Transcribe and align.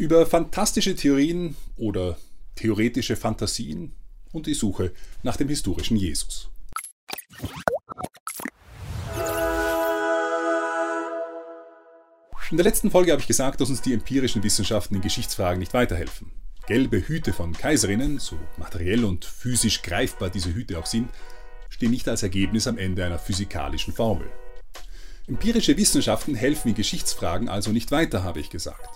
über 0.00 0.24
fantastische 0.24 0.96
Theorien 0.96 1.56
oder 1.76 2.16
theoretische 2.56 3.16
Fantasien 3.16 3.92
und 4.32 4.46
die 4.46 4.54
Suche 4.54 4.92
nach 5.22 5.36
dem 5.36 5.48
historischen 5.48 5.98
Jesus. 5.98 6.48
In 12.50 12.56
der 12.56 12.64
letzten 12.64 12.90
Folge 12.90 13.12
habe 13.12 13.20
ich 13.20 13.28
gesagt, 13.28 13.60
dass 13.60 13.68
uns 13.68 13.82
die 13.82 13.92
empirischen 13.92 14.42
Wissenschaften 14.42 14.94
in 14.94 15.02
Geschichtsfragen 15.02 15.60
nicht 15.60 15.74
weiterhelfen. 15.74 16.32
Gelbe 16.66 17.06
Hüte 17.06 17.34
von 17.34 17.52
Kaiserinnen, 17.52 18.18
so 18.18 18.36
materiell 18.56 19.04
und 19.04 19.26
physisch 19.26 19.82
greifbar 19.82 20.30
diese 20.30 20.54
Hüte 20.54 20.78
auch 20.78 20.86
sind, 20.86 21.10
stehen 21.68 21.90
nicht 21.90 22.08
als 22.08 22.22
Ergebnis 22.22 22.66
am 22.66 22.78
Ende 22.78 23.04
einer 23.04 23.18
physikalischen 23.18 23.92
Formel. 23.92 24.30
Empirische 25.28 25.76
Wissenschaften 25.76 26.34
helfen 26.34 26.70
in 26.70 26.74
Geschichtsfragen 26.74 27.50
also 27.50 27.70
nicht 27.70 27.90
weiter, 27.90 28.24
habe 28.24 28.40
ich 28.40 28.48
gesagt. 28.48 28.88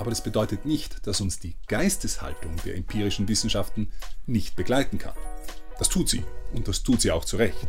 Aber 0.00 0.08
das 0.08 0.22
bedeutet 0.22 0.64
nicht, 0.64 1.06
dass 1.06 1.20
uns 1.20 1.40
die 1.40 1.56
Geisteshaltung 1.68 2.56
der 2.64 2.74
empirischen 2.74 3.28
Wissenschaften 3.28 3.90
nicht 4.26 4.56
begleiten 4.56 4.96
kann. 4.96 5.12
Das 5.78 5.90
tut 5.90 6.08
sie 6.08 6.24
und 6.54 6.68
das 6.68 6.82
tut 6.82 7.02
sie 7.02 7.10
auch 7.10 7.26
zu 7.26 7.36
Recht. 7.36 7.68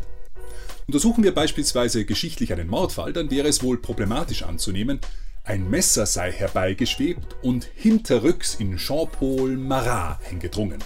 Untersuchen 0.86 1.24
wir 1.24 1.34
beispielsweise 1.34 2.06
geschichtlich 2.06 2.50
einen 2.54 2.68
Mordfall, 2.68 3.12
dann 3.12 3.30
wäre 3.30 3.48
es 3.48 3.62
wohl 3.62 3.76
problematisch 3.76 4.44
anzunehmen, 4.44 4.98
ein 5.44 5.68
Messer 5.68 6.06
sei 6.06 6.32
herbeigeschwebt 6.32 7.36
und 7.42 7.64
hinterrücks 7.74 8.54
in 8.54 8.78
Jean-Paul 8.78 9.58
Marat 9.58 10.18
eingedrungen. 10.30 10.82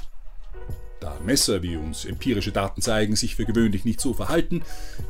Da 0.99 1.17
Messer, 1.25 1.63
wie 1.63 1.77
uns 1.77 2.07
empirische 2.07 2.51
Daten 2.51 2.83
zeigen, 2.83 3.15
sich 3.15 3.37
für 3.37 3.45
gewöhnlich 3.45 3.85
nicht 3.85 4.01
so 4.01 4.15
verhalten, 4.15 4.63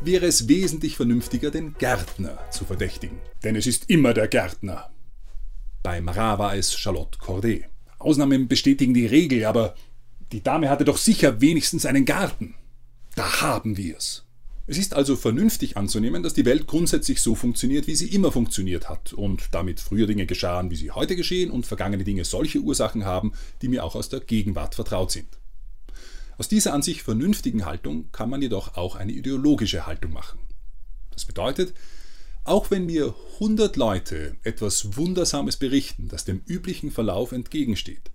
wäre 0.02 0.26
es 0.26 0.48
wesentlich 0.48 0.96
vernünftiger, 0.96 1.50
den 1.50 1.72
Gärtner 1.78 2.38
zu 2.50 2.66
verdächtigen. 2.66 3.20
Denn 3.42 3.56
es 3.56 3.66
ist 3.66 3.88
immer 3.88 4.12
der 4.12 4.28
Gärtner, 4.28 4.90
bei 5.82 6.00
Marat 6.00 6.38
war 6.38 6.56
es 6.56 6.76
Charlotte 6.76 7.18
Corday. 7.18 7.64
Ausnahmen 7.98 8.48
bestätigen 8.48 8.94
die 8.94 9.06
Regel, 9.06 9.44
aber 9.44 9.74
die 10.32 10.42
Dame 10.42 10.68
hatte 10.68 10.84
doch 10.84 10.98
sicher 10.98 11.40
wenigstens 11.40 11.86
einen 11.86 12.04
Garten. 12.04 12.54
Da 13.14 13.40
haben 13.40 13.76
wir's. 13.76 14.24
Es 14.68 14.78
ist 14.78 14.94
also 14.94 15.14
vernünftig 15.14 15.76
anzunehmen, 15.76 16.24
dass 16.24 16.34
die 16.34 16.44
Welt 16.44 16.66
grundsätzlich 16.66 17.20
so 17.20 17.36
funktioniert, 17.36 17.86
wie 17.86 17.94
sie 17.94 18.08
immer 18.08 18.32
funktioniert 18.32 18.88
hat 18.88 19.12
und 19.12 19.48
damit 19.52 19.78
früher 19.78 20.08
Dinge 20.08 20.26
geschahen, 20.26 20.70
wie 20.70 20.76
sie 20.76 20.90
heute 20.90 21.14
geschehen 21.14 21.52
und 21.52 21.66
vergangene 21.66 22.02
Dinge 22.02 22.24
solche 22.24 22.58
Ursachen 22.58 23.04
haben, 23.04 23.32
die 23.62 23.68
mir 23.68 23.84
auch 23.84 23.94
aus 23.94 24.08
der 24.08 24.20
Gegenwart 24.20 24.74
vertraut 24.74 25.12
sind. 25.12 25.28
Aus 26.36 26.48
dieser 26.48 26.74
an 26.74 26.82
sich 26.82 27.04
vernünftigen 27.04 27.64
Haltung 27.64 28.10
kann 28.10 28.28
man 28.28 28.42
jedoch 28.42 28.76
auch 28.76 28.96
eine 28.96 29.12
ideologische 29.12 29.86
Haltung 29.86 30.12
machen. 30.12 30.40
Das 31.12 31.24
bedeutet, 31.24 31.72
auch 32.48 32.70
wenn 32.70 32.86
mir 32.86 33.14
100 33.34 33.76
Leute 33.76 34.36
etwas 34.42 34.96
Wundersames 34.96 35.56
berichten, 35.56 36.08
das 36.08 36.24
dem 36.24 36.42
üblichen 36.46 36.90
Verlauf 36.90 37.32
entgegensteht, 37.32 38.10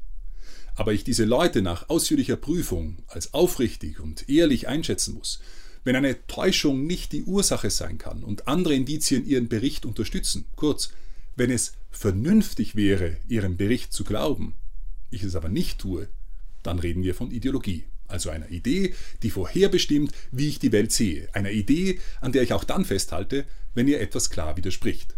aber 0.75 0.93
ich 0.93 1.03
diese 1.03 1.25
Leute 1.25 1.61
nach 1.61 1.89
ausführlicher 1.89 2.37
Prüfung 2.37 3.03
als 3.07 3.33
aufrichtig 3.33 3.99
und 3.99 4.29
ehrlich 4.29 4.67
einschätzen 4.67 5.15
muss, 5.15 5.39
wenn 5.83 5.95
eine 5.95 6.25
Täuschung 6.27 6.85
nicht 6.85 7.11
die 7.11 7.23
Ursache 7.23 7.69
sein 7.69 7.97
kann 7.97 8.23
und 8.23 8.47
andere 8.47 8.75
Indizien 8.75 9.25
ihren 9.25 9.47
Bericht 9.47 9.85
unterstützen, 9.85 10.45
kurz, 10.55 10.91
wenn 11.35 11.49
es 11.51 11.73
vernünftig 11.89 12.75
wäre, 12.75 13.17
ihrem 13.27 13.57
Bericht 13.57 13.93
zu 13.93 14.03
glauben, 14.03 14.55
ich 15.09 15.23
es 15.23 15.35
aber 15.35 15.49
nicht 15.49 15.79
tue, 15.79 16.07
dann 16.63 16.79
reden 16.79 17.03
wir 17.03 17.15
von 17.15 17.31
Ideologie 17.31 17.85
also 18.11 18.29
einer 18.29 18.49
Idee, 18.49 18.93
die 19.23 19.29
vorherbestimmt, 19.29 20.11
wie 20.31 20.47
ich 20.47 20.59
die 20.59 20.71
Welt 20.71 20.91
sehe, 20.91 21.29
einer 21.33 21.51
Idee, 21.51 21.99
an 22.19 22.31
der 22.31 22.43
ich 22.43 22.53
auch 22.53 22.63
dann 22.63 22.85
festhalte, 22.85 23.45
wenn 23.73 23.87
ihr 23.87 24.01
etwas 24.01 24.29
klar 24.29 24.57
widerspricht. 24.57 25.15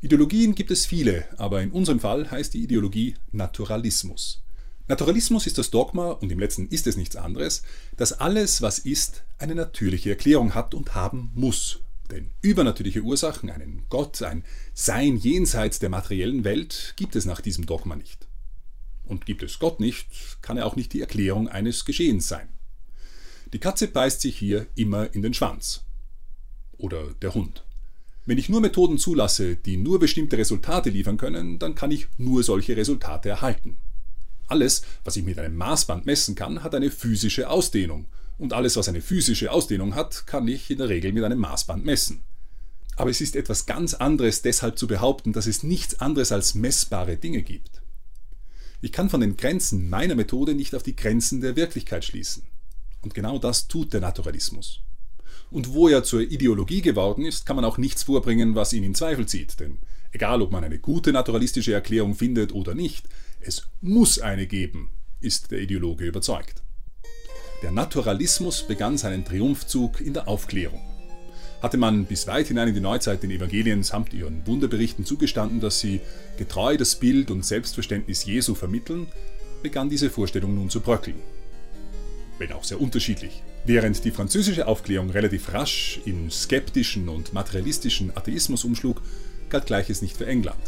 Ideologien 0.00 0.54
gibt 0.54 0.70
es 0.70 0.86
viele, 0.86 1.24
aber 1.38 1.60
in 1.60 1.72
unserem 1.72 1.98
Fall 1.98 2.30
heißt 2.30 2.54
die 2.54 2.62
Ideologie 2.62 3.14
Naturalismus. 3.32 4.42
Naturalismus 4.86 5.46
ist 5.46 5.58
das 5.58 5.70
Dogma, 5.70 6.12
und 6.12 6.30
im 6.30 6.38
letzten 6.38 6.68
ist 6.68 6.86
es 6.86 6.96
nichts 6.96 7.16
anderes, 7.16 7.62
dass 7.96 8.12
alles, 8.12 8.62
was 8.62 8.78
ist, 8.78 9.24
eine 9.38 9.54
natürliche 9.54 10.10
Erklärung 10.10 10.54
hat 10.54 10.72
und 10.72 10.94
haben 10.94 11.30
muss. 11.34 11.80
Denn 12.10 12.30
übernatürliche 12.40 13.02
Ursachen, 13.02 13.50
einen 13.50 13.82
Gott, 13.90 14.22
ein 14.22 14.44
Sein 14.72 15.16
jenseits 15.16 15.78
der 15.78 15.90
materiellen 15.90 16.44
Welt, 16.44 16.94
gibt 16.96 17.16
es 17.16 17.26
nach 17.26 17.40
diesem 17.40 17.66
Dogma 17.66 17.96
nicht. 17.96 18.27
Und 19.08 19.26
gibt 19.26 19.42
es 19.42 19.58
Gott 19.58 19.80
nicht, 19.80 20.06
kann 20.42 20.58
er 20.58 20.66
auch 20.66 20.76
nicht 20.76 20.92
die 20.92 21.00
Erklärung 21.00 21.48
eines 21.48 21.84
Geschehens 21.84 22.28
sein. 22.28 22.48
Die 23.52 23.58
Katze 23.58 23.88
beißt 23.88 24.20
sich 24.20 24.36
hier 24.36 24.66
immer 24.74 25.14
in 25.14 25.22
den 25.22 25.32
Schwanz. 25.32 25.82
Oder 26.76 27.14
der 27.22 27.34
Hund. 27.34 27.64
Wenn 28.26 28.36
ich 28.36 28.50
nur 28.50 28.60
Methoden 28.60 28.98
zulasse, 28.98 29.56
die 29.56 29.78
nur 29.78 29.98
bestimmte 29.98 30.36
Resultate 30.36 30.90
liefern 30.90 31.16
können, 31.16 31.58
dann 31.58 31.74
kann 31.74 31.90
ich 31.90 32.08
nur 32.18 32.42
solche 32.42 32.76
Resultate 32.76 33.30
erhalten. 33.30 33.78
Alles, 34.46 34.82
was 35.04 35.16
ich 35.16 35.24
mit 35.24 35.38
einem 35.38 35.56
Maßband 35.56 36.04
messen 36.04 36.34
kann, 36.34 36.62
hat 36.62 36.74
eine 36.74 36.90
physische 36.90 37.48
Ausdehnung. 37.48 38.06
Und 38.36 38.52
alles, 38.52 38.76
was 38.76 38.88
eine 38.88 39.00
physische 39.00 39.50
Ausdehnung 39.50 39.94
hat, 39.94 40.26
kann 40.26 40.46
ich 40.46 40.70
in 40.70 40.78
der 40.78 40.90
Regel 40.90 41.12
mit 41.12 41.24
einem 41.24 41.38
Maßband 41.38 41.84
messen. 41.84 42.20
Aber 42.96 43.10
es 43.10 43.22
ist 43.22 43.34
etwas 43.34 43.64
ganz 43.64 43.94
anderes 43.94 44.42
deshalb 44.42 44.78
zu 44.78 44.86
behaupten, 44.86 45.32
dass 45.32 45.46
es 45.46 45.62
nichts 45.62 46.00
anderes 46.00 46.30
als 46.30 46.54
messbare 46.54 47.16
Dinge 47.16 47.42
gibt. 47.42 47.77
Ich 48.80 48.92
kann 48.92 49.10
von 49.10 49.20
den 49.20 49.36
Grenzen 49.36 49.88
meiner 49.88 50.14
Methode 50.14 50.54
nicht 50.54 50.74
auf 50.74 50.84
die 50.84 50.94
Grenzen 50.94 51.40
der 51.40 51.56
Wirklichkeit 51.56 52.04
schließen. 52.04 52.44
Und 53.02 53.12
genau 53.12 53.38
das 53.38 53.66
tut 53.66 53.92
der 53.92 54.00
Naturalismus. 54.00 54.80
Und 55.50 55.72
wo 55.72 55.88
er 55.88 56.04
zur 56.04 56.20
Ideologie 56.20 56.82
geworden 56.82 57.24
ist, 57.24 57.46
kann 57.46 57.56
man 57.56 57.64
auch 57.64 57.78
nichts 57.78 58.02
vorbringen, 58.04 58.54
was 58.54 58.72
ihn 58.72 58.84
in 58.84 58.94
Zweifel 58.94 59.26
zieht. 59.26 59.58
Denn 59.58 59.78
egal, 60.12 60.42
ob 60.42 60.52
man 60.52 60.62
eine 60.62 60.78
gute 60.78 61.12
naturalistische 61.12 61.72
Erklärung 61.72 62.14
findet 62.14 62.52
oder 62.52 62.74
nicht, 62.74 63.08
es 63.40 63.68
muss 63.80 64.18
eine 64.18 64.46
geben, 64.46 64.90
ist 65.20 65.50
der 65.50 65.60
Ideologe 65.60 66.04
überzeugt. 66.04 66.62
Der 67.62 67.72
Naturalismus 67.72 68.64
begann 68.66 68.98
seinen 68.98 69.24
Triumphzug 69.24 70.00
in 70.00 70.14
der 70.14 70.28
Aufklärung. 70.28 70.87
Hatte 71.60 71.76
man 71.76 72.04
bis 72.04 72.26
weit 72.28 72.48
hinein 72.48 72.68
in 72.68 72.74
die 72.74 72.80
Neuzeit 72.80 73.22
den 73.22 73.32
Evangelien 73.32 73.82
samt 73.82 74.14
ihren 74.14 74.46
Wunderberichten 74.46 75.04
zugestanden, 75.04 75.60
dass 75.60 75.80
sie 75.80 76.00
getreu 76.36 76.76
das 76.76 76.94
Bild 76.94 77.32
und 77.32 77.44
Selbstverständnis 77.44 78.24
Jesu 78.24 78.54
vermitteln, 78.54 79.08
begann 79.62 79.88
diese 79.88 80.08
Vorstellung 80.08 80.54
nun 80.54 80.70
zu 80.70 80.80
bröckeln. 80.80 81.20
Wenn 82.38 82.52
auch 82.52 82.62
sehr 82.62 82.80
unterschiedlich. 82.80 83.42
Während 83.64 84.04
die 84.04 84.12
französische 84.12 84.68
Aufklärung 84.68 85.10
relativ 85.10 85.52
rasch 85.52 86.00
in 86.04 86.30
skeptischen 86.30 87.08
und 87.08 87.32
materialistischen 87.32 88.16
Atheismus 88.16 88.62
umschlug, 88.62 89.02
galt 89.50 89.66
Gleiches 89.66 90.00
nicht 90.00 90.16
für 90.16 90.26
England. 90.26 90.60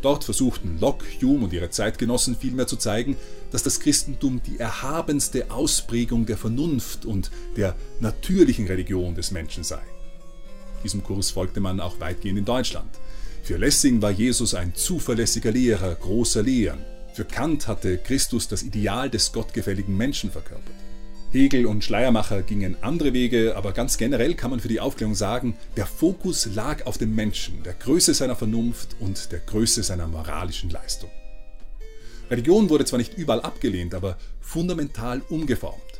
Dort 0.00 0.24
versuchten 0.24 0.80
Locke, 0.80 1.04
Hume 1.20 1.44
und 1.44 1.52
ihre 1.52 1.70
Zeitgenossen 1.70 2.36
vielmehr 2.36 2.66
zu 2.66 2.76
zeigen, 2.76 3.16
dass 3.50 3.62
das 3.62 3.78
Christentum 3.80 4.40
die 4.44 4.58
erhabenste 4.58 5.50
Ausprägung 5.50 6.24
der 6.24 6.38
Vernunft 6.38 7.04
und 7.04 7.30
der 7.56 7.76
natürlichen 8.00 8.66
Religion 8.66 9.14
des 9.14 9.30
Menschen 9.30 9.62
sei. 9.62 9.82
Diesem 10.84 11.02
Kurs 11.02 11.30
folgte 11.30 11.60
man 11.60 11.80
auch 11.80 12.00
weitgehend 12.00 12.38
in 12.38 12.44
Deutschland. 12.44 12.90
Für 13.42 13.56
Lessing 13.56 14.02
war 14.02 14.10
Jesus 14.10 14.54
ein 14.54 14.74
zuverlässiger 14.74 15.50
Lehrer 15.50 15.94
großer 15.94 16.42
Lehren. 16.42 16.84
Für 17.14 17.24
Kant 17.24 17.66
hatte 17.66 17.98
Christus 17.98 18.48
das 18.48 18.62
Ideal 18.62 19.10
des 19.10 19.32
gottgefälligen 19.32 19.96
Menschen 19.96 20.30
verkörpert. 20.30 20.74
Hegel 21.32 21.64
und 21.64 21.82
Schleiermacher 21.82 22.42
gingen 22.42 22.76
andere 22.82 23.14
Wege, 23.14 23.56
aber 23.56 23.72
ganz 23.72 23.96
generell 23.96 24.34
kann 24.34 24.50
man 24.50 24.60
für 24.60 24.68
die 24.68 24.80
Aufklärung 24.80 25.14
sagen, 25.14 25.56
der 25.76 25.86
Fokus 25.86 26.46
lag 26.54 26.84
auf 26.84 26.98
dem 26.98 27.14
Menschen, 27.14 27.62
der 27.62 27.72
Größe 27.72 28.12
seiner 28.12 28.36
Vernunft 28.36 28.96
und 29.00 29.32
der 29.32 29.40
Größe 29.40 29.82
seiner 29.82 30.06
moralischen 30.06 30.68
Leistung. 30.68 31.10
Religion 32.30 32.68
wurde 32.70 32.84
zwar 32.84 32.98
nicht 32.98 33.16
überall 33.16 33.40
abgelehnt, 33.40 33.94
aber 33.94 34.18
fundamental 34.40 35.22
umgeformt. 35.28 35.91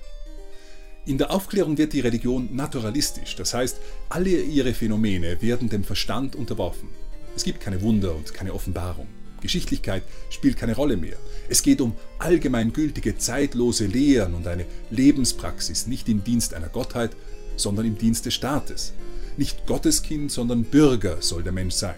In 1.04 1.18
der 1.18 1.32
Aufklärung 1.32 1.78
wird 1.78 1.94
die 1.94 2.00
Religion 2.00 2.54
naturalistisch, 2.54 3.34
das 3.34 3.54
heißt, 3.54 3.78
alle 4.08 4.40
ihre 4.40 4.72
Phänomene 4.72 5.42
werden 5.42 5.68
dem 5.68 5.82
Verstand 5.82 6.36
unterworfen. 6.36 6.90
Es 7.34 7.42
gibt 7.42 7.60
keine 7.60 7.82
Wunder 7.82 8.14
und 8.14 8.32
keine 8.32 8.54
Offenbarung. 8.54 9.08
Geschichtlichkeit 9.40 10.04
spielt 10.30 10.56
keine 10.56 10.76
Rolle 10.76 10.96
mehr. 10.96 11.16
Es 11.48 11.64
geht 11.64 11.80
um 11.80 11.94
allgemeingültige, 12.20 13.18
zeitlose 13.18 13.86
Lehren 13.86 14.34
und 14.34 14.46
eine 14.46 14.64
Lebenspraxis, 14.90 15.88
nicht 15.88 16.08
im 16.08 16.22
Dienst 16.22 16.54
einer 16.54 16.68
Gottheit, 16.68 17.16
sondern 17.56 17.84
im 17.84 17.98
Dienst 17.98 18.26
des 18.26 18.34
Staates. 18.34 18.92
Nicht 19.36 19.66
Gotteskind, 19.66 20.30
sondern 20.30 20.62
Bürger 20.62 21.20
soll 21.20 21.42
der 21.42 21.50
Mensch 21.50 21.74
sein. 21.74 21.96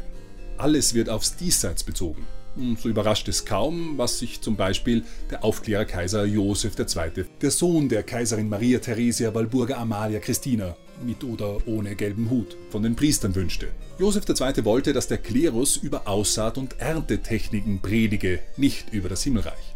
Alles 0.56 0.95
wird 0.95 1.11
aufs 1.11 1.37
Diesseits 1.37 1.85
bezogen. 1.85 2.25
So 2.56 2.89
überrascht 2.89 3.27
es 3.27 3.45
kaum, 3.45 3.99
was 3.99 4.21
sich 4.21 4.41
zum 4.41 4.55
Beispiel 4.55 5.03
der 5.29 5.43
Aufklärerkaiser 5.43 6.25
Josef 6.25 6.79
II., 6.79 7.25
der 7.41 7.51
Sohn 7.51 7.89
der 7.89 8.05
Kaiserin 8.05 8.49
Maria 8.49 8.79
Theresia 8.79 9.35
Walburga 9.35 9.77
Amalia 9.77 10.21
Christina, 10.21 10.77
mit 11.05 11.25
oder 11.25 11.67
ohne 11.67 11.97
gelben 11.97 12.31
Hut, 12.31 12.56
von 12.71 12.85
den 12.85 12.95
Priestern 12.95 13.35
wünschte. 13.35 13.69
Josef 13.99 14.25
II. 14.29 14.65
wollte, 14.65 14.93
dass 14.93 15.09
der 15.09 15.19
Klerus 15.19 15.77
über 15.77 16.06
Aussaat- 16.06 16.56
und 16.56 16.79
Erntetechniken 16.79 17.81
predige, 17.81 18.39
nicht 18.56 18.93
über 18.93 19.09
das 19.09 19.25
Himmelreich. 19.25 19.75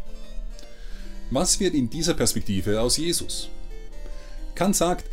Was 1.31 1.59
wird 1.59 1.73
in 1.73 1.89
dieser 1.89 2.13
Perspektive 2.13 2.79
aus 2.79 2.95
Jesus? 2.95 3.49
Kant 4.55 4.77
sagt, 4.77 5.05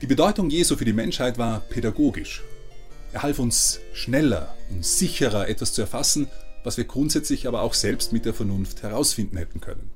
die 0.00 0.06
Bedeutung 0.06 0.48
Jesu 0.48 0.74
für 0.74 0.86
die 0.86 0.94
Menschheit 0.94 1.36
war 1.36 1.60
pädagogisch. 1.60 2.42
Er 3.12 3.22
half 3.22 3.38
uns 3.38 3.80
schneller 3.92 4.54
und 4.70 4.86
sicherer 4.86 5.48
etwas 5.48 5.74
zu 5.74 5.82
erfassen 5.82 6.28
was 6.64 6.76
wir 6.76 6.84
grundsätzlich 6.84 7.46
aber 7.46 7.62
auch 7.62 7.74
selbst 7.74 8.12
mit 8.12 8.24
der 8.24 8.34
Vernunft 8.34 8.82
herausfinden 8.82 9.36
hätten 9.36 9.60
können. 9.60 9.90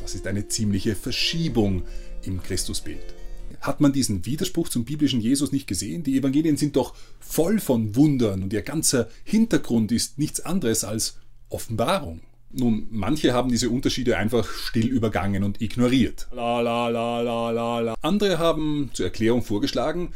Das 0.00 0.14
ist 0.14 0.26
eine 0.26 0.48
ziemliche 0.48 0.94
Verschiebung 0.94 1.82
im 2.22 2.42
Christusbild. 2.42 3.14
Hat 3.60 3.80
man 3.80 3.92
diesen 3.92 4.24
Widerspruch 4.24 4.68
zum 4.68 4.84
biblischen 4.84 5.20
Jesus 5.20 5.52
nicht 5.52 5.66
gesehen? 5.66 6.02
Die 6.04 6.16
Evangelien 6.16 6.56
sind 6.56 6.76
doch 6.76 6.94
voll 7.18 7.58
von 7.58 7.96
Wundern 7.96 8.42
und 8.42 8.52
ihr 8.52 8.62
ganzer 8.62 9.08
Hintergrund 9.24 9.90
ist 9.90 10.18
nichts 10.18 10.40
anderes 10.40 10.84
als 10.84 11.16
Offenbarung. 11.48 12.20
Nun, 12.50 12.86
manche 12.90 13.34
haben 13.34 13.50
diese 13.50 13.68
Unterschiede 13.68 14.16
einfach 14.16 14.48
still 14.50 14.86
übergangen 14.86 15.44
und 15.44 15.60
ignoriert. 15.60 16.28
La, 16.32 16.60
la, 16.60 16.88
la, 16.88 17.94
Andere 18.00 18.38
haben 18.38 18.90
zur 18.94 19.06
Erklärung 19.06 19.42
vorgeschlagen, 19.42 20.14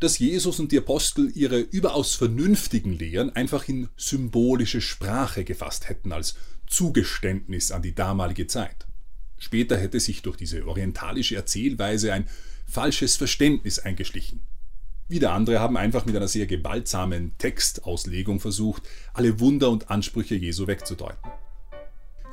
dass 0.00 0.18
Jesus 0.18 0.60
und 0.60 0.72
die 0.72 0.78
Apostel 0.78 1.30
ihre 1.34 1.58
überaus 1.58 2.14
vernünftigen 2.14 2.92
Lehren 2.92 3.34
einfach 3.34 3.68
in 3.68 3.88
symbolische 3.96 4.80
Sprache 4.80 5.44
gefasst 5.44 5.88
hätten 5.88 6.12
als 6.12 6.34
Zugeständnis 6.66 7.70
an 7.70 7.82
die 7.82 7.94
damalige 7.94 8.46
Zeit. 8.46 8.86
Später 9.38 9.76
hätte 9.76 10.00
sich 10.00 10.22
durch 10.22 10.36
diese 10.36 10.66
orientalische 10.66 11.36
Erzählweise 11.36 12.12
ein 12.12 12.28
falsches 12.66 13.16
Verständnis 13.16 13.78
eingeschlichen. 13.78 14.40
Wieder 15.08 15.32
andere 15.32 15.60
haben 15.60 15.76
einfach 15.76 16.04
mit 16.04 16.16
einer 16.16 16.26
sehr 16.26 16.46
gewaltsamen 16.46 17.38
Textauslegung 17.38 18.40
versucht, 18.40 18.82
alle 19.14 19.38
Wunder 19.38 19.70
und 19.70 19.88
Ansprüche 19.88 20.34
Jesu 20.34 20.66
wegzudeuten. 20.66 21.30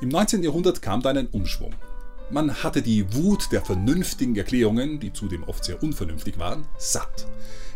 Im 0.00 0.08
19. 0.08 0.42
Jahrhundert 0.42 0.82
kam 0.82 1.00
da 1.00 1.10
ein 1.10 1.28
Umschwung. 1.28 1.74
Man 2.30 2.62
hatte 2.62 2.80
die 2.80 3.14
Wut 3.14 3.52
der 3.52 3.62
vernünftigen 3.62 4.34
Erklärungen, 4.34 4.98
die 4.98 5.12
zudem 5.12 5.44
oft 5.44 5.64
sehr 5.64 5.82
unvernünftig 5.82 6.38
waren, 6.38 6.66
satt. 6.78 7.26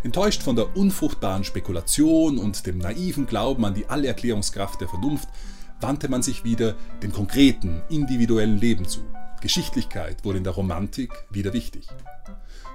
Enttäuscht 0.03 0.43
von 0.43 0.57
der 0.57 0.77
unfruchtbaren 0.77 1.45
Spekulation 1.45 2.39
und 2.39 2.67
dem 2.67 2.79
naiven 2.79 3.27
Glauben 3.27 3.65
an 3.65 3.75
die 3.75 3.87
Allerklärungskraft 3.87 4.81
der 4.81 4.89
Vernunft, 4.89 5.29
wandte 5.81 6.09
man 6.09 6.23
sich 6.23 6.45
wieder 6.45 6.75
dem 7.03 7.13
konkreten, 7.13 7.83
individuellen 7.89 8.59
Leben 8.59 8.87
zu. 8.87 9.01
Geschichtlichkeit 9.41 10.25
wurde 10.25 10.39
in 10.39 10.45
der 10.45 10.55
Romantik 10.55 11.13
wieder 11.31 11.53
wichtig. 11.53 11.87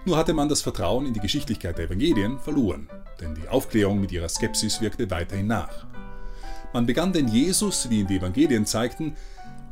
Nur 0.05 0.17
hatte 0.17 0.33
man 0.33 0.49
das 0.49 0.61
Vertrauen 0.61 1.05
in 1.05 1.13
die 1.13 1.19
Geschichtlichkeit 1.19 1.77
der 1.77 1.85
Evangelien 1.85 2.39
verloren, 2.39 2.89
denn 3.19 3.35
die 3.35 3.47
Aufklärung 3.47 3.99
mit 3.99 4.11
ihrer 4.11 4.29
Skepsis 4.29 4.79
wirkte 4.79 5.09
weiterhin 5.09 5.47
nach. 5.47 5.85
Man 6.73 6.85
begann 6.85 7.13
den 7.13 7.27
Jesus, 7.27 7.89
wie 7.89 7.99
ihn 7.99 8.07
die 8.07 8.17
Evangelien 8.17 8.65
zeigten, 8.65 9.15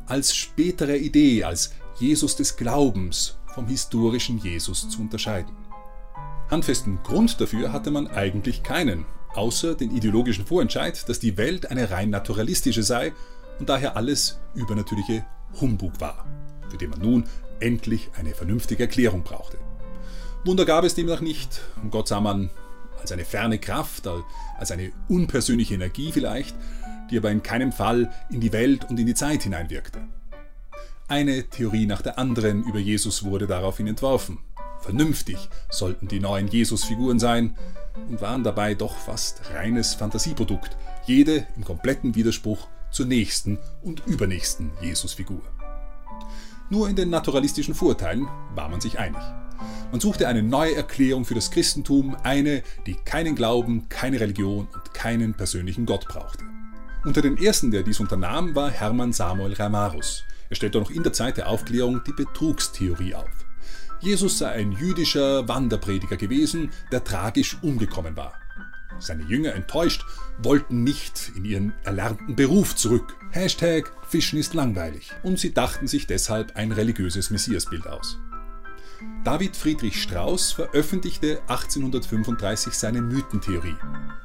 als 0.06 0.34
spätere 0.34 0.96
Idee, 0.96 1.44
als 1.44 1.72
Jesus 2.02 2.34
des 2.34 2.56
Glaubens 2.56 3.38
vom 3.54 3.68
historischen 3.68 4.36
Jesus 4.38 4.88
zu 4.88 5.00
unterscheiden. 5.00 5.54
Handfesten 6.50 6.98
Grund 7.04 7.40
dafür 7.40 7.72
hatte 7.72 7.92
man 7.92 8.08
eigentlich 8.08 8.64
keinen, 8.64 9.06
außer 9.34 9.76
den 9.76 9.94
ideologischen 9.94 10.44
Vorentscheid, 10.44 11.08
dass 11.08 11.20
die 11.20 11.36
Welt 11.36 11.70
eine 11.70 11.92
rein 11.92 12.10
naturalistische 12.10 12.82
sei 12.82 13.12
und 13.60 13.68
daher 13.68 13.96
alles 13.96 14.40
übernatürliche 14.56 15.24
Humbug 15.60 16.00
war, 16.00 16.26
für 16.68 16.76
den 16.76 16.90
man 16.90 17.00
nun 17.00 17.24
endlich 17.60 18.10
eine 18.18 18.34
vernünftige 18.34 18.82
Erklärung 18.82 19.22
brauchte. 19.22 19.58
Wunder 20.44 20.64
gab 20.64 20.82
es 20.82 20.96
demnach 20.96 21.20
nicht, 21.20 21.60
und 21.84 21.92
Gott 21.92 22.08
sah 22.08 22.20
man 22.20 22.50
als 23.00 23.12
eine 23.12 23.24
ferne 23.24 23.60
Kraft, 23.60 24.08
als 24.58 24.72
eine 24.72 24.90
unpersönliche 25.08 25.74
Energie 25.74 26.10
vielleicht, 26.10 26.56
die 27.12 27.18
aber 27.18 27.30
in 27.30 27.44
keinem 27.44 27.70
Fall 27.70 28.10
in 28.28 28.40
die 28.40 28.52
Welt 28.52 28.90
und 28.90 28.98
in 28.98 29.06
die 29.06 29.14
Zeit 29.14 29.44
hineinwirkte. 29.44 30.00
Eine 31.08 31.44
Theorie 31.44 31.86
nach 31.86 32.02
der 32.02 32.18
anderen 32.18 32.64
über 32.64 32.78
Jesus 32.78 33.24
wurde 33.24 33.46
daraufhin 33.46 33.86
entworfen. 33.86 34.38
Vernünftig 34.80 35.48
sollten 35.70 36.08
die 36.08 36.20
neuen 36.20 36.48
Jesus-Figuren 36.48 37.18
sein 37.18 37.56
und 38.08 38.20
waren 38.20 38.42
dabei 38.42 38.74
doch 38.74 38.96
fast 38.96 39.42
reines 39.54 39.94
Fantasieprodukt, 39.94 40.76
jede 41.06 41.46
im 41.56 41.64
kompletten 41.64 42.14
Widerspruch 42.14 42.68
zur 42.90 43.06
nächsten 43.06 43.58
und 43.82 44.06
übernächsten 44.06 44.70
Jesus-Figur. 44.80 45.42
Nur 46.70 46.88
in 46.88 46.96
den 46.96 47.10
naturalistischen 47.10 47.74
Vorteilen 47.74 48.26
war 48.54 48.68
man 48.68 48.80
sich 48.80 48.98
einig. 48.98 49.22
Man 49.90 50.00
suchte 50.00 50.26
eine 50.26 50.42
neue 50.42 50.74
Erklärung 50.74 51.24
für 51.24 51.34
das 51.34 51.50
Christentum, 51.50 52.16
eine, 52.22 52.62
die 52.86 52.94
keinen 52.94 53.34
Glauben, 53.34 53.88
keine 53.88 54.20
Religion 54.20 54.68
und 54.72 54.94
keinen 54.94 55.34
persönlichen 55.34 55.84
Gott 55.84 56.08
brauchte. 56.08 56.44
Unter 57.04 57.20
den 57.20 57.36
ersten, 57.36 57.70
der 57.70 57.82
dies 57.82 58.00
unternahm, 58.00 58.54
war 58.54 58.70
Hermann 58.70 59.12
Samuel 59.12 59.52
Ramarus. 59.52 60.24
Er 60.52 60.56
stellte 60.56 60.80
noch 60.80 60.90
in 60.90 61.02
der 61.02 61.14
Zeit 61.14 61.38
der 61.38 61.48
Aufklärung 61.48 62.04
die 62.06 62.12
Betrugstheorie 62.12 63.14
auf. 63.14 63.30
Jesus 64.00 64.36
sei 64.36 64.50
ein 64.50 64.72
jüdischer 64.72 65.48
Wanderprediger 65.48 66.18
gewesen, 66.18 66.72
der 66.92 67.02
tragisch 67.02 67.56
umgekommen 67.62 68.18
war. 68.18 68.34
Seine 68.98 69.22
Jünger 69.22 69.54
enttäuscht, 69.54 70.04
wollten 70.42 70.84
nicht 70.84 71.32
in 71.36 71.46
ihren 71.46 71.72
erlernten 71.84 72.36
Beruf 72.36 72.76
zurück. 72.76 73.16
Hashtag 73.30 73.90
Fischen 74.06 74.38
ist 74.38 74.52
langweilig. 74.52 75.10
Und 75.22 75.38
sie 75.38 75.54
dachten 75.54 75.86
sich 75.86 76.06
deshalb 76.06 76.54
ein 76.54 76.70
religiöses 76.70 77.30
Messiasbild 77.30 77.86
aus. 77.86 78.18
David 79.24 79.56
Friedrich 79.56 80.02
Strauss 80.02 80.50
veröffentlichte 80.50 81.40
1835 81.42 82.72
seine 82.72 83.00
Mythentheorie. 83.00 83.76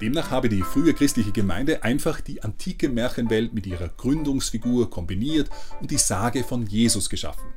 Demnach 0.01 0.31
habe 0.31 0.49
die 0.49 0.63
frühe 0.63 0.95
christliche 0.95 1.31
Gemeinde 1.31 1.83
einfach 1.83 2.19
die 2.19 2.41
antike 2.41 2.89
Märchenwelt 2.89 3.53
mit 3.53 3.67
ihrer 3.67 3.89
Gründungsfigur 3.89 4.89
kombiniert 4.89 5.51
und 5.79 5.91
die 5.91 5.99
Sage 5.99 6.43
von 6.43 6.65
Jesus 6.65 7.11
geschaffen. 7.11 7.53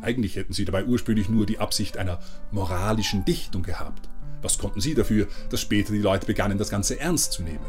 Eigentlich 0.00 0.36
hätten 0.36 0.54
sie 0.54 0.64
dabei 0.64 0.86
ursprünglich 0.86 1.28
nur 1.28 1.44
die 1.44 1.58
Absicht 1.58 1.98
einer 1.98 2.20
moralischen 2.52 3.24
Dichtung 3.26 3.62
gehabt. 3.62 4.08
Was 4.40 4.56
konnten 4.56 4.80
sie 4.80 4.94
dafür, 4.94 5.26
dass 5.50 5.60
später 5.60 5.92
die 5.92 5.98
Leute 5.98 6.24
begannen, 6.24 6.56
das 6.56 6.70
Ganze 6.70 6.98
ernst 6.98 7.32
zu 7.32 7.42
nehmen? 7.42 7.66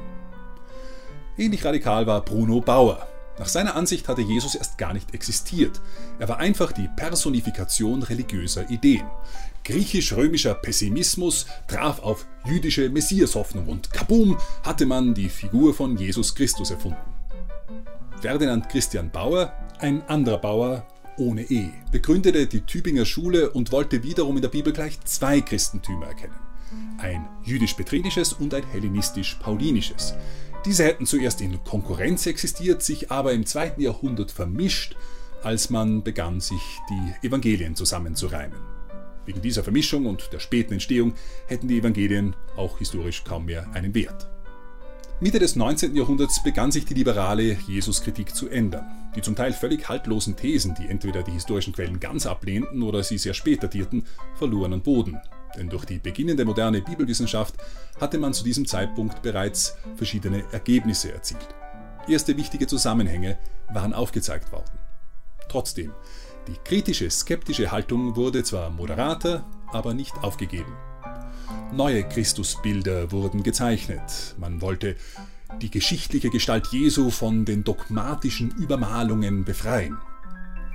Ähnlich 1.37 1.65
radikal 1.65 2.07
war 2.07 2.23
Bruno 2.23 2.61
Bauer, 2.61 3.05
nach 3.39 3.47
seiner 3.47 3.75
Ansicht 3.75 4.09
hatte 4.09 4.21
Jesus 4.21 4.53
erst 4.53 4.77
gar 4.77 4.93
nicht 4.93 5.13
existiert. 5.13 5.79
Er 6.19 6.27
war 6.27 6.39
einfach 6.39 6.73
die 6.73 6.89
Personifikation 6.95 8.03
religiöser 8.03 8.69
Ideen. 8.69 9.07
Griechisch-römischer 9.63 10.55
Pessimismus 10.55 11.45
traf 11.67 11.99
auf 11.99 12.27
jüdische 12.45 12.89
Messiashoffnung 12.89 13.67
und 13.67 13.91
kabum 13.91 14.37
hatte 14.63 14.85
man 14.85 15.13
die 15.13 15.29
Figur 15.29 15.73
von 15.73 15.97
Jesus 15.97 16.35
Christus 16.35 16.71
erfunden. 16.71 16.97
Ferdinand 18.21 18.67
Christian 18.67 19.09
Bauer, 19.09 19.53
ein 19.79 20.01
anderer 20.09 20.39
Bauer 20.39 20.85
ohne 21.17 21.43
E, 21.43 21.69
begründete 21.91 22.47
die 22.47 22.61
Tübinger 22.61 23.05
Schule 23.05 23.51
und 23.51 23.71
wollte 23.71 24.03
wiederum 24.03 24.35
in 24.35 24.41
der 24.41 24.49
Bibel 24.49 24.73
gleich 24.73 24.99
zwei 25.05 25.39
Christentümer 25.39 26.07
erkennen. 26.07 26.35
Ein 26.97 27.27
jüdisch-petrinisches 27.45 28.33
und 28.33 28.53
ein 28.53 28.63
hellenistisch-paulinisches. 28.71 30.15
Diese 30.65 30.83
hätten 30.83 31.05
zuerst 31.05 31.39
in 31.41 31.63
Konkurrenz 31.63 32.25
existiert, 32.25 32.83
sich 32.83 33.11
aber 33.11 33.33
im 33.33 33.45
zweiten 33.45 33.81
Jahrhundert 33.81 34.31
vermischt, 34.31 34.95
als 35.41 35.69
man 35.69 36.03
begann, 36.03 36.41
sich 36.41 36.61
die 36.89 37.27
Evangelien 37.27 37.75
zusammenzureimen. 37.75 38.59
Wegen 39.25 39.41
dieser 39.41 39.63
Vermischung 39.63 40.05
und 40.05 40.33
der 40.33 40.39
späten 40.39 40.73
Entstehung 40.73 41.13
hätten 41.47 41.67
die 41.67 41.77
Evangelien 41.77 42.35
auch 42.57 42.79
historisch 42.79 43.23
kaum 43.23 43.45
mehr 43.45 43.67
einen 43.73 43.93
Wert. 43.93 44.29
Mitte 45.21 45.39
des 45.39 45.55
19. 45.55 45.95
Jahrhunderts 45.95 46.43
begann 46.43 46.71
sich 46.71 46.85
die 46.85 46.93
liberale 46.93 47.57
Jesuskritik 47.67 48.35
zu 48.35 48.49
ändern. 48.49 48.85
Die 49.15 49.21
zum 49.21 49.35
Teil 49.35 49.53
völlig 49.53 49.87
haltlosen 49.87 50.35
Thesen, 50.35 50.75
die 50.75 50.87
entweder 50.87 51.23
die 51.23 51.31
historischen 51.31 51.73
Quellen 51.73 51.99
ganz 51.99 52.25
ablehnten 52.25 52.83
oder 52.83 53.03
sie 53.03 53.17
sehr 53.17 53.33
spät 53.33 53.61
datierten, 53.61 54.05
verloren 54.35 54.73
an 54.73 54.81
Boden. 54.81 55.19
Denn 55.57 55.69
durch 55.69 55.85
die 55.85 55.99
beginnende 55.99 56.45
moderne 56.45 56.81
Bibelwissenschaft 56.81 57.55
hatte 57.99 58.17
man 58.17 58.33
zu 58.33 58.43
diesem 58.43 58.65
Zeitpunkt 58.65 59.21
bereits 59.21 59.75
verschiedene 59.95 60.43
Ergebnisse 60.51 61.11
erzielt. 61.11 61.47
Erste 62.07 62.37
wichtige 62.37 62.67
Zusammenhänge 62.67 63.37
waren 63.73 63.93
aufgezeigt 63.93 64.51
worden. 64.51 64.79
Trotzdem, 65.49 65.93
die 66.47 66.57
kritische, 66.63 67.09
skeptische 67.09 67.71
Haltung 67.71 68.15
wurde 68.15 68.43
zwar 68.43 68.69
moderater, 68.69 69.45
aber 69.71 69.93
nicht 69.93 70.15
aufgegeben. 70.23 70.75
Neue 71.71 72.03
Christusbilder 72.03 73.11
wurden 73.11 73.43
gezeichnet. 73.43 74.35
Man 74.37 74.61
wollte 74.61 74.95
die 75.61 75.69
geschichtliche 75.69 76.29
Gestalt 76.29 76.67
Jesu 76.67 77.09
von 77.09 77.45
den 77.45 77.63
dogmatischen 77.63 78.51
Übermalungen 78.51 79.45
befreien. 79.45 79.97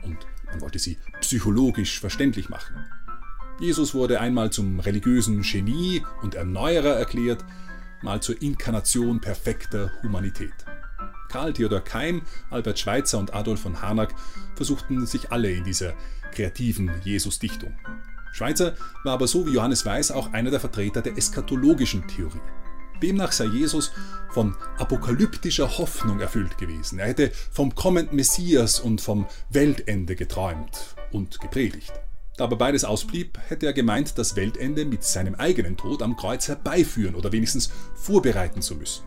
Und 0.04 0.18
man 0.46 0.60
wollte 0.60 0.78
sie 0.78 0.98
psychologisch 1.20 2.00
verständlich 2.00 2.48
machen. 2.48 2.76
Jesus 3.60 3.94
wurde 3.94 4.20
einmal 4.20 4.50
zum 4.50 4.80
religiösen 4.80 5.42
Genie 5.42 6.02
und 6.22 6.34
Erneuerer 6.34 6.96
erklärt, 6.96 7.44
mal 8.02 8.20
zur 8.20 8.40
Inkarnation 8.42 9.20
perfekter 9.20 9.92
Humanität. 10.02 10.52
Karl 11.28 11.52
Theodor 11.52 11.80
Keim, 11.80 12.22
Albert 12.50 12.78
Schweitzer 12.78 13.18
und 13.18 13.34
Adolf 13.34 13.60
von 13.60 13.80
Harnack 13.80 14.14
versuchten 14.54 15.06
sich 15.06 15.32
alle 15.32 15.50
in 15.50 15.64
dieser 15.64 15.94
kreativen 16.32 16.90
Jesus-Dichtung. 17.04 17.76
Schweitzer 18.32 18.74
war 19.04 19.14
aber 19.14 19.28
so 19.28 19.46
wie 19.46 19.52
Johannes 19.52 19.86
Weiß 19.86 20.10
auch 20.10 20.32
einer 20.32 20.50
der 20.50 20.60
Vertreter 20.60 21.02
der 21.02 21.16
eskatologischen 21.16 22.06
Theorie. 22.08 22.40
Demnach 23.02 23.32
sei 23.32 23.46
Jesus 23.46 23.92
von 24.30 24.56
apokalyptischer 24.78 25.78
Hoffnung 25.78 26.20
erfüllt 26.20 26.58
gewesen. 26.58 26.98
Er 26.98 27.06
hätte 27.06 27.30
vom 27.52 27.74
kommenden 27.74 28.16
Messias 28.16 28.80
und 28.80 29.00
vom 29.00 29.26
Weltende 29.50 30.16
geträumt 30.16 30.96
und 31.12 31.40
gepredigt. 31.40 31.92
Da 32.36 32.44
aber 32.44 32.56
beides 32.56 32.84
ausblieb, 32.84 33.38
hätte 33.48 33.66
er 33.66 33.72
gemeint, 33.72 34.18
das 34.18 34.34
Weltende 34.34 34.84
mit 34.84 35.04
seinem 35.04 35.36
eigenen 35.36 35.76
Tod 35.76 36.02
am 36.02 36.16
Kreuz 36.16 36.48
herbeiführen 36.48 37.14
oder 37.14 37.30
wenigstens 37.30 37.70
vorbereiten 37.94 38.60
zu 38.60 38.74
müssen. 38.74 39.04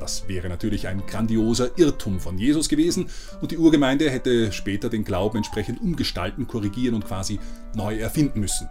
Das 0.00 0.28
wäre 0.28 0.48
natürlich 0.48 0.86
ein 0.86 1.06
grandioser 1.06 1.76
Irrtum 1.76 2.20
von 2.20 2.38
Jesus 2.38 2.68
gewesen 2.68 3.08
und 3.40 3.50
die 3.52 3.58
Urgemeinde 3.58 4.10
hätte 4.10 4.52
später 4.52 4.88
den 4.88 5.04
Glauben 5.04 5.38
entsprechend 5.38 5.80
umgestalten, 5.80 6.46
korrigieren 6.46 6.94
und 6.94 7.06
quasi 7.06 7.38
neu 7.74 7.96
erfinden 7.96 8.40
müssen. 8.40 8.68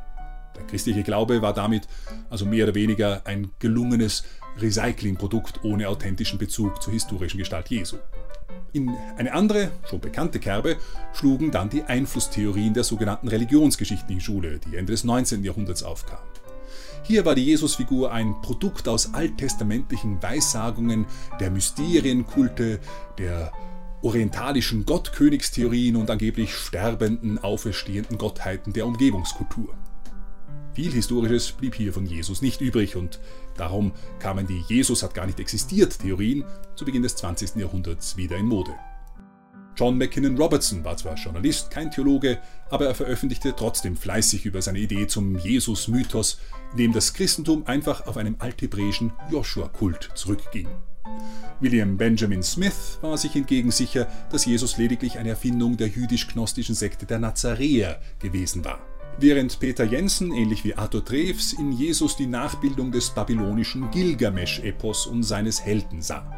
Der 0.56 0.65
christliche 0.65 1.03
Glaube 1.03 1.41
war 1.41 1.53
damit 1.53 1.88
also 2.29 2.46
mehr 2.46 2.65
oder 2.65 2.75
weniger 2.75 3.22
ein 3.25 3.51
gelungenes 3.60 4.24
Recyclingprodukt 4.58 5.63
ohne 5.63 5.88
authentischen 5.88 6.39
Bezug 6.39 6.82
zur 6.82 6.94
historischen 6.94 7.38
Gestalt 7.38 7.70
Jesu. 7.70 7.98
In 8.74 8.96
eine 9.17 9.34
andere, 9.34 9.72
schon 9.89 10.01
bekannte 10.01 10.39
Kerbe 10.39 10.77
schlugen 11.13 11.51
dann 11.51 11.69
die 11.69 11.84
Einflusstheorien 11.84 12.74
der 12.74 12.84
sogenannten 12.84 13.27
religionsgeschichtlichen 13.27 14.22
Schule, 14.22 14.60
die 14.60 14.75
Ende 14.75 14.91
des 14.91 15.03
19. 15.03 15.43
Jahrhunderts 15.43 15.84
aufkam. 15.84 16.19
Hier 17.03 17.25
war 17.25 17.36
die 17.36 17.46
Jesusfigur 17.46 18.12
ein 18.12 18.41
Produkt 18.41 18.88
aus 18.88 19.13
alttestamentlichen 19.13 20.22
Weissagungen, 20.22 21.05
der 21.39 21.51
Mysterienkulte, 21.51 22.79
der 23.17 23.53
orientalischen 24.01 24.86
Gottkönigstheorien 24.86 25.96
und 25.96 26.12
angeblich 26.12 26.53
sterbenden, 26.53 27.39
auferstehenden 27.39 28.17
Gottheiten 28.17 28.74
der 28.74 28.86
Umgebungskultur. 28.86 29.74
Viel 30.74 30.91
Historisches 30.91 31.53
blieb 31.53 31.74
hier 31.74 31.91
von 31.93 32.05
Jesus 32.05 32.41
nicht 32.41 32.62
übrig 32.62 32.96
und 32.96 33.19
darum 33.57 33.91
kamen 34.19 34.47
die 34.47 34.63
Jesus 34.67 35.03
hat 35.03 35.13
gar 35.13 35.25
nicht 35.25 35.39
existiert 35.39 35.99
Theorien 35.99 36.43
zu 36.75 36.85
Beginn 36.85 37.03
des 37.03 37.15
20. 37.15 37.55
Jahrhunderts 37.55 38.17
wieder 38.17 38.37
in 38.37 38.45
Mode. 38.45 38.71
John 39.77 39.97
Mackinnon 39.97 40.35
Robertson 40.37 40.83
war 40.83 40.97
zwar 40.97 41.13
Journalist, 41.15 41.69
kein 41.69 41.91
Theologe, 41.91 42.39
aber 42.71 42.87
er 42.87 42.95
veröffentlichte 42.95 43.55
trotzdem 43.55 43.95
fleißig 43.95 44.45
über 44.45 44.59
seine 44.61 44.79
Idee 44.79 45.05
zum 45.05 45.37
Jesus-Mythos, 45.37 46.39
in 46.71 46.77
dem 46.77 46.93
das 46.93 47.13
Christentum 47.13 47.67
einfach 47.67 48.07
auf 48.07 48.17
einem 48.17 48.37
althebräischen 48.39 49.13
Joshua-Kult 49.29 50.09
zurückging. 50.15 50.67
William 51.59 51.95
Benjamin 51.95 52.41
Smith 52.41 52.97
war 53.01 53.17
sich 53.19 53.33
hingegen 53.33 53.69
sicher, 53.69 54.07
dass 54.31 54.45
Jesus 54.45 54.77
lediglich 54.77 55.19
eine 55.19 55.29
Erfindung 55.29 55.77
der 55.77 55.89
jüdisch-gnostischen 55.89 56.73
Sekte 56.73 57.05
der 57.05 57.19
Nazaräer 57.19 58.01
gewesen 58.19 58.65
war 58.65 58.79
während 59.19 59.59
Peter 59.59 59.83
Jensen, 59.83 60.31
ähnlich 60.31 60.63
wie 60.63 60.75
Arthur 60.75 61.03
Treves, 61.03 61.53
in 61.53 61.71
Jesus 61.71 62.15
die 62.15 62.27
Nachbildung 62.27 62.91
des 62.91 63.09
babylonischen 63.09 63.89
Gilgamesch-Epos 63.91 65.07
und 65.07 65.24
seines 65.24 65.62
Helden 65.62 66.01
sah. 66.01 66.31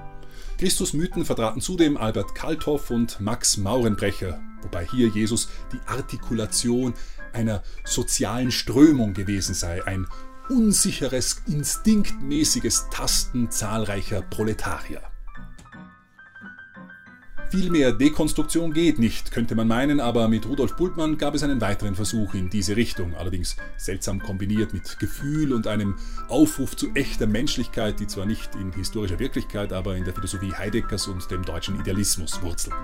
Christusmythen 0.58 1.26
vertraten 1.26 1.62
zudem 1.62 1.98
Albert 1.98 2.36
Kalthoff 2.36 2.92
und 2.92 3.20
Max 3.22 3.58
Maurenbrecher, 3.58 4.42
wobei 4.62 4.86
hier 4.86 5.08
Jesus 5.08 5.50
die 5.72 5.80
Artikulation 5.88 6.94
einer 7.34 7.64
sozialen 7.86 8.52
Strömung 8.52 9.14
gewesen 9.14 9.54
sei, 9.54 9.86
ein 9.86 10.08
unsicheres, 10.50 11.44
instinktmäßiges 11.48 12.88
Tasten 12.92 13.52
zahlreicher 13.52 14.22
Proletarier. 14.22 15.02
Viel 17.52 17.72
mehr 17.72 17.92
Dekonstruktion 17.92 18.74
geht 18.74 19.00
nicht, 19.00 19.32
könnte 19.32 19.56
man 19.56 19.68
meinen, 19.68 20.00
aber 20.00 20.28
mit 20.28 20.48
Rudolf 20.48 20.76
Bultmann 20.76 21.18
gab 21.18 21.34
es 21.34 21.42
einen 21.42 21.60
weiteren 21.62 21.96
Versuch 21.96 22.36
in 22.36 22.52
diese 22.52 22.76
Richtung, 22.76 23.16
allerdings 23.16 23.58
seltsam 23.76 24.20
kombiniert 24.20 24.72
mit 24.72 25.00
Gefühl 25.00 25.52
und 25.54 25.66
einem 25.66 25.96
Aufruf 26.28 26.76
zu 26.76 26.94
echter 26.94 27.26
Menschlichkeit, 27.26 28.00
die 28.00 28.06
zwar 28.06 28.28
nicht 28.28 28.54
in 28.54 28.72
historischer 28.72 29.18
Wirklichkeit, 29.18 29.74
aber 29.74 29.98
in 29.98 30.06
der 30.06 30.14
Philosophie 30.14 30.54
Heideggers 30.54 31.08
und 31.08 31.32
dem 31.32 31.44
deutschen 31.44 31.80
Idealismus 31.80 32.40
wurzelten. 32.44 32.78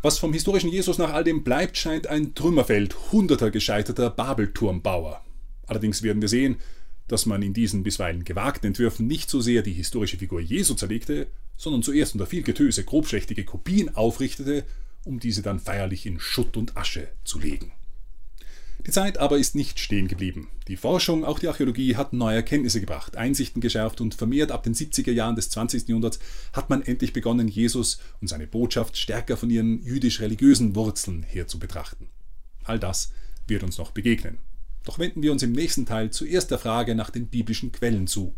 Was 0.00 0.18
vom 0.18 0.32
historischen 0.32 0.70
Jesus 0.70 0.96
nach 0.96 1.12
all 1.12 1.24
dem 1.24 1.44
bleibt, 1.44 1.76
scheint 1.76 2.06
ein 2.06 2.34
Trümmerfeld 2.34 2.96
hunderter 3.12 3.50
gescheiterter 3.50 4.08
Babelturmbauer. 4.08 5.20
Allerdings 5.66 6.02
werden 6.02 6.22
wir 6.22 6.28
sehen, 6.28 6.56
dass 7.08 7.26
man 7.26 7.42
in 7.42 7.52
diesen 7.52 7.82
bisweilen 7.82 8.24
gewagten 8.24 8.68
Entwürfen 8.68 9.06
nicht 9.06 9.28
so 9.28 9.42
sehr 9.42 9.60
die 9.60 9.72
historische 9.72 10.16
Figur 10.16 10.40
Jesu 10.40 10.74
zerlegte, 10.74 11.26
sondern 11.56 11.82
zuerst 11.82 12.14
unter 12.14 12.26
viel 12.26 12.42
Getöse 12.42 12.84
grobschlächtige 12.84 13.44
Kopien 13.44 13.94
aufrichtete, 13.94 14.64
um 15.04 15.20
diese 15.20 15.42
dann 15.42 15.60
feierlich 15.60 16.06
in 16.06 16.20
Schutt 16.20 16.56
und 16.56 16.76
Asche 16.76 17.08
zu 17.24 17.38
legen. 17.38 17.72
Die 18.86 18.92
Zeit 18.92 19.18
aber 19.18 19.38
ist 19.38 19.56
nicht 19.56 19.80
stehen 19.80 20.06
geblieben. 20.06 20.48
Die 20.68 20.76
Forschung, 20.76 21.24
auch 21.24 21.40
die 21.40 21.48
Archäologie, 21.48 21.96
hat 21.96 22.12
neue 22.12 22.36
Erkenntnisse 22.36 22.80
gebracht, 22.80 23.16
Einsichten 23.16 23.60
geschärft 23.60 24.00
und 24.00 24.14
vermehrt 24.14 24.52
ab 24.52 24.62
den 24.62 24.74
70er 24.74 25.10
Jahren 25.10 25.34
des 25.34 25.50
20. 25.50 25.88
Jahrhunderts 25.88 26.20
hat 26.52 26.70
man 26.70 26.82
endlich 26.82 27.12
begonnen, 27.12 27.48
Jesus 27.48 27.98
und 28.20 28.28
seine 28.28 28.46
Botschaft 28.46 28.96
stärker 28.96 29.36
von 29.36 29.50
ihren 29.50 29.82
jüdisch-religiösen 29.82 30.76
Wurzeln 30.76 31.24
her 31.24 31.48
zu 31.48 31.58
betrachten. 31.58 32.10
All 32.62 32.78
das 32.78 33.10
wird 33.48 33.64
uns 33.64 33.78
noch 33.78 33.90
begegnen. 33.90 34.38
Doch 34.84 35.00
wenden 35.00 35.20
wir 35.20 35.32
uns 35.32 35.42
im 35.42 35.52
nächsten 35.52 35.84
Teil 35.84 36.10
zuerst 36.10 36.52
der 36.52 36.58
Frage 36.58 36.94
nach 36.94 37.10
den 37.10 37.26
biblischen 37.26 37.72
Quellen 37.72 38.06
zu. 38.06 38.36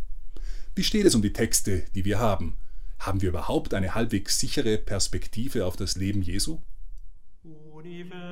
Wie 0.74 0.82
steht 0.84 1.04
es 1.04 1.14
um 1.14 1.20
die 1.20 1.34
Texte, 1.34 1.84
die 1.94 2.06
wir 2.06 2.20
haben? 2.20 2.56
Haben 2.98 3.22
wir 3.22 3.28
überhaupt 3.28 3.74
eine 3.74 3.94
halbwegs 3.94 4.38
sichere 4.40 4.76
Perspektive 4.78 5.66
auf 5.66 5.76
das 5.76 5.96
Leben 5.96 6.22
Jesu? 6.22 6.60
Universum. 7.44 8.27